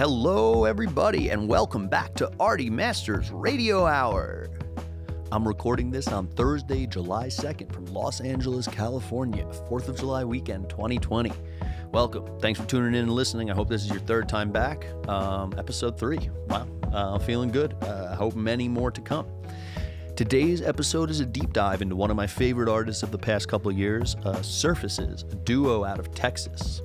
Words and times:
Hello, 0.00 0.64
everybody, 0.64 1.28
and 1.28 1.46
welcome 1.46 1.86
back 1.86 2.14
to 2.14 2.32
Arty 2.40 2.70
Masters 2.70 3.30
Radio 3.30 3.84
Hour. 3.84 4.48
I'm 5.30 5.46
recording 5.46 5.90
this 5.90 6.08
on 6.08 6.26
Thursday, 6.26 6.86
July 6.86 7.26
2nd 7.26 7.70
from 7.70 7.84
Los 7.84 8.22
Angeles, 8.22 8.66
California, 8.66 9.44
4th 9.68 9.88
of 9.88 9.98
July 9.98 10.24
weekend 10.24 10.70
2020. 10.70 11.30
Welcome. 11.92 12.24
Thanks 12.38 12.58
for 12.58 12.66
tuning 12.66 12.94
in 12.94 13.00
and 13.00 13.12
listening. 13.12 13.50
I 13.50 13.54
hope 13.54 13.68
this 13.68 13.84
is 13.84 13.90
your 13.90 14.00
third 14.00 14.26
time 14.26 14.50
back. 14.50 14.86
Um, 15.06 15.52
episode 15.58 16.00
three. 16.00 16.30
Wow. 16.48 16.66
Uh, 16.90 17.18
feeling 17.18 17.50
good. 17.50 17.76
Uh, 17.82 18.08
I 18.10 18.14
hope 18.14 18.34
many 18.34 18.68
more 18.68 18.90
to 18.90 19.02
come. 19.02 19.26
Today's 20.16 20.62
episode 20.62 21.10
is 21.10 21.20
a 21.20 21.26
deep 21.26 21.52
dive 21.52 21.82
into 21.82 21.94
one 21.94 22.10
of 22.10 22.16
my 22.16 22.26
favorite 22.26 22.70
artists 22.70 23.02
of 23.02 23.10
the 23.10 23.18
past 23.18 23.48
couple 23.48 23.70
years, 23.70 24.16
uh, 24.24 24.40
Surfaces, 24.40 25.26
a 25.30 25.34
duo 25.34 25.84
out 25.84 25.98
of 25.98 26.14
Texas. 26.14 26.80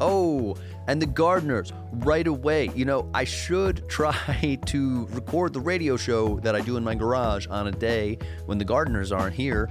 Oh, 0.00 0.56
and 0.86 1.00
the 1.00 1.06
Gardeners 1.06 1.72
right 1.92 2.26
away. 2.26 2.70
You 2.74 2.84
know, 2.84 3.08
I 3.14 3.24
should 3.24 3.88
try 3.88 4.58
to 4.66 5.06
record 5.10 5.52
the 5.52 5.60
radio 5.60 5.96
show 5.96 6.40
that 6.40 6.54
I 6.54 6.60
do 6.60 6.76
in 6.76 6.84
my 6.84 6.94
garage 6.94 7.46
on 7.48 7.68
a 7.68 7.72
day 7.72 8.18
when 8.46 8.58
the 8.58 8.64
Gardeners 8.64 9.12
aren't 9.12 9.34
here, 9.34 9.70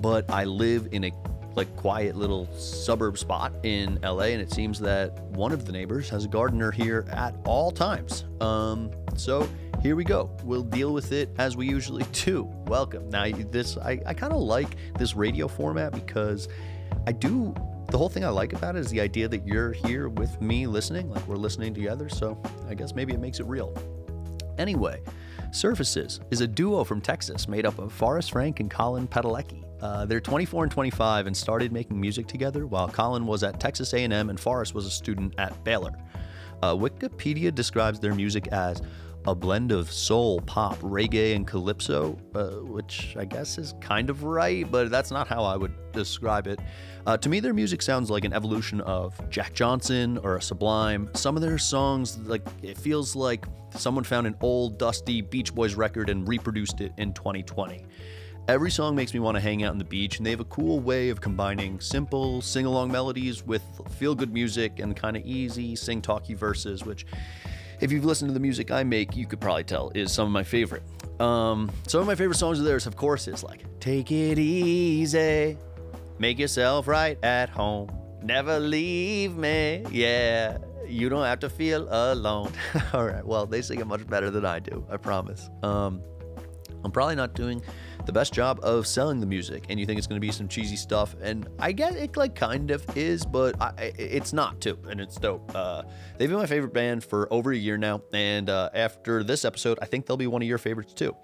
but 0.00 0.30
I 0.30 0.44
live 0.44 0.88
in 0.92 1.04
a 1.04 1.12
like 1.56 1.74
quiet 1.76 2.16
little 2.16 2.46
suburb 2.54 3.18
spot 3.18 3.52
in 3.64 3.98
LA 4.02 4.26
and 4.26 4.40
it 4.40 4.52
seems 4.52 4.78
that 4.78 5.20
one 5.30 5.52
of 5.52 5.66
the 5.66 5.72
neighbors 5.72 6.08
has 6.08 6.24
a 6.24 6.28
gardener 6.28 6.70
here 6.70 7.06
at 7.10 7.34
all 7.44 7.70
times. 7.70 8.24
Um 8.40 8.90
so 9.16 9.48
here 9.82 9.96
we 9.96 10.04
go. 10.04 10.30
We'll 10.44 10.62
deal 10.62 10.92
with 10.92 11.12
it 11.12 11.30
as 11.38 11.56
we 11.56 11.66
usually 11.66 12.04
do. 12.12 12.44
Welcome. 12.66 13.10
Now 13.10 13.26
this 13.50 13.76
I, 13.76 14.00
I 14.06 14.14
kind 14.14 14.32
of 14.32 14.40
like 14.40 14.76
this 14.96 15.16
radio 15.16 15.48
format 15.48 15.92
because 15.92 16.48
I 17.06 17.12
do 17.12 17.54
the 17.90 17.98
whole 17.98 18.08
thing 18.08 18.24
I 18.24 18.28
like 18.28 18.52
about 18.52 18.76
it 18.76 18.80
is 18.80 18.90
the 18.90 19.00
idea 19.00 19.28
that 19.28 19.46
you're 19.46 19.72
here 19.72 20.08
with 20.08 20.40
me 20.40 20.66
listening, 20.66 21.10
like 21.10 21.26
we're 21.26 21.36
listening 21.36 21.74
together. 21.74 22.08
So 22.08 22.40
I 22.68 22.74
guess 22.74 22.94
maybe 22.94 23.12
it 23.12 23.20
makes 23.20 23.40
it 23.40 23.46
real. 23.46 23.76
Anyway, 24.58 25.02
Surfaces 25.52 26.20
is 26.30 26.42
a 26.42 26.46
duo 26.46 26.84
from 26.84 27.00
Texas 27.00 27.48
made 27.48 27.66
up 27.66 27.78
of 27.80 27.92
Forrest 27.92 28.30
Frank 28.30 28.60
and 28.60 28.70
Colin 28.70 29.08
Padalecki. 29.08 29.64
Uh, 29.80 30.06
they're 30.06 30.20
24 30.20 30.64
and 30.64 30.72
25 30.72 31.26
and 31.26 31.36
started 31.36 31.72
making 31.72 32.00
music 32.00 32.28
together 32.28 32.66
while 32.66 32.88
Colin 32.88 33.26
was 33.26 33.42
at 33.42 33.58
Texas 33.58 33.92
A&M 33.92 34.12
and 34.12 34.38
Forrest 34.38 34.74
was 34.74 34.86
a 34.86 34.90
student 34.90 35.34
at 35.38 35.64
Baylor. 35.64 35.92
Uh, 36.62 36.74
Wikipedia 36.74 37.54
describes 37.54 38.00
their 38.00 38.14
music 38.14 38.48
as 38.48 38.82
a 39.26 39.34
blend 39.34 39.70
of 39.70 39.92
soul, 39.92 40.40
pop, 40.42 40.78
reggae, 40.78 41.34
and 41.36 41.46
calypso, 41.46 42.18
uh, 42.34 42.50
which 42.62 43.14
I 43.18 43.24
guess 43.24 43.58
is 43.58 43.74
kind 43.80 44.08
of 44.08 44.24
right, 44.24 44.70
but 44.70 44.90
that's 44.90 45.10
not 45.10 45.28
how 45.28 45.44
I 45.44 45.56
would 45.56 45.74
describe 45.92 46.46
it. 46.46 46.58
Uh, 47.06 47.16
to 47.18 47.28
me, 47.28 47.40
their 47.40 47.52
music 47.52 47.82
sounds 47.82 48.10
like 48.10 48.24
an 48.24 48.32
evolution 48.32 48.80
of 48.82 49.18
Jack 49.30 49.52
Johnson 49.52 50.18
or 50.18 50.36
a 50.36 50.42
Sublime. 50.42 51.10
Some 51.14 51.36
of 51.36 51.42
their 51.42 51.58
songs, 51.58 52.18
like 52.20 52.46
it 52.62 52.78
feels 52.78 53.14
like 53.14 53.44
someone 53.76 54.04
found 54.04 54.26
an 54.26 54.36
old, 54.40 54.78
dusty 54.78 55.20
Beach 55.20 55.54
Boys 55.54 55.74
record 55.74 56.08
and 56.08 56.26
reproduced 56.26 56.80
it 56.80 56.92
in 56.96 57.12
2020. 57.12 57.84
Every 58.50 58.72
song 58.72 58.96
makes 58.96 59.14
me 59.14 59.20
want 59.20 59.36
to 59.36 59.40
hang 59.40 59.62
out 59.62 59.70
on 59.70 59.78
the 59.78 59.84
beach, 59.84 60.16
and 60.16 60.26
they 60.26 60.30
have 60.30 60.40
a 60.40 60.44
cool 60.46 60.80
way 60.80 61.10
of 61.10 61.20
combining 61.20 61.78
simple 61.78 62.42
sing 62.42 62.66
along 62.66 62.90
melodies 62.90 63.46
with 63.46 63.62
feel 63.90 64.12
good 64.12 64.32
music 64.32 64.80
and 64.80 64.96
kind 64.96 65.16
of 65.16 65.24
easy 65.24 65.76
sing 65.76 66.02
talky 66.02 66.34
verses, 66.34 66.84
which, 66.84 67.06
if 67.78 67.92
you've 67.92 68.04
listened 68.04 68.28
to 68.28 68.34
the 68.34 68.40
music 68.40 68.72
I 68.72 68.82
make, 68.82 69.14
you 69.14 69.24
could 69.24 69.40
probably 69.40 69.62
tell 69.62 69.92
is 69.94 70.10
some 70.10 70.26
of 70.26 70.32
my 70.32 70.42
favorite. 70.42 70.82
Um, 71.20 71.70
some 71.86 72.00
of 72.00 72.08
my 72.08 72.16
favorite 72.16 72.38
songs 72.38 72.58
of 72.58 72.64
theirs, 72.64 72.88
of 72.88 72.96
course, 72.96 73.28
is 73.28 73.44
like 73.44 73.62
Take 73.78 74.10
It 74.10 74.36
Easy, 74.36 75.56
Make 76.18 76.40
yourself 76.40 76.88
right 76.88 77.24
at 77.24 77.50
home. 77.50 77.88
Never 78.20 78.58
leave 78.58 79.36
me. 79.36 79.84
Yeah, 79.92 80.58
you 80.88 81.08
don't 81.08 81.24
have 81.24 81.38
to 81.38 81.48
feel 81.48 81.86
alone. 81.88 82.52
All 82.92 83.06
right. 83.06 83.24
Well, 83.24 83.46
they 83.46 83.62
sing 83.62 83.78
it 83.78 83.86
much 83.86 84.04
better 84.08 84.28
than 84.28 84.44
I 84.44 84.58
do. 84.58 84.84
I 84.90 84.96
promise. 84.96 85.48
Um, 85.62 86.02
I'm 86.82 86.90
probably 86.90 87.14
not 87.14 87.34
doing 87.34 87.62
the 88.10 88.18
best 88.18 88.34
job 88.34 88.58
of 88.64 88.88
selling 88.88 89.20
the 89.20 89.26
music, 89.26 89.66
and 89.68 89.78
you 89.78 89.86
think 89.86 89.96
it's 89.96 90.08
going 90.08 90.20
to 90.20 90.26
be 90.26 90.32
some 90.32 90.48
cheesy 90.48 90.74
stuff, 90.74 91.14
and 91.22 91.46
I 91.60 91.70
get 91.70 91.94
it, 91.94 92.16
like 92.16 92.34
kind 92.34 92.72
of 92.72 92.84
is, 92.96 93.24
but 93.24 93.54
I, 93.62 93.92
it's 93.96 94.32
not 94.32 94.60
too, 94.60 94.76
and 94.88 95.00
it's 95.00 95.14
dope. 95.14 95.54
Uh, 95.54 95.84
they've 96.18 96.28
been 96.28 96.38
my 96.38 96.46
favorite 96.46 96.74
band 96.74 97.04
for 97.04 97.32
over 97.32 97.52
a 97.52 97.56
year 97.56 97.78
now, 97.78 98.02
and 98.12 98.50
uh, 98.50 98.68
after 98.74 99.22
this 99.22 99.44
episode, 99.44 99.78
I 99.80 99.84
think 99.84 100.06
they'll 100.06 100.16
be 100.16 100.26
one 100.26 100.42
of 100.42 100.48
your 100.48 100.58
favorites 100.58 100.92
too. 100.92 101.14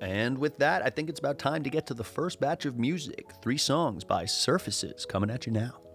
And 0.00 0.38
with 0.38 0.56
that, 0.58 0.86
I 0.86 0.90
think 0.90 1.08
it's 1.08 1.18
about 1.18 1.40
time 1.40 1.64
to 1.64 1.70
get 1.70 1.88
to 1.88 1.94
the 1.94 2.04
first 2.04 2.38
batch 2.38 2.66
of 2.66 2.78
music. 2.78 3.32
Three 3.42 3.58
songs 3.58 4.04
by 4.04 4.26
Surfaces 4.26 5.06
coming 5.06 5.28
at 5.28 5.44
you 5.44 5.52
now. 5.52 5.85